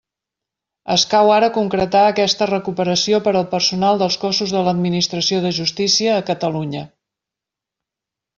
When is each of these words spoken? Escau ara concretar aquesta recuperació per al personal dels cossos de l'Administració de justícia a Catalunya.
Escau 0.93 1.27
ara 1.33 1.49
concretar 1.57 2.01
aquesta 2.13 2.47
recuperació 2.51 3.19
per 3.27 3.33
al 3.41 3.45
personal 3.53 4.01
dels 4.03 4.17
cossos 4.25 4.55
de 4.57 4.65
l'Administració 4.69 5.43
de 5.45 5.53
justícia 5.59 6.17
a 6.17 6.25
Catalunya. 6.33 6.83